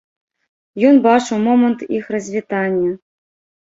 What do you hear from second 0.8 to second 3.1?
Ён бачыў момант іх развітання.